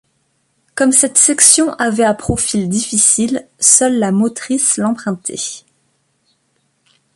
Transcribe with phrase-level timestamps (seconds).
[0.73, 5.63] Comme cette section avait à profil difficile, seul la motrice l'empruntait.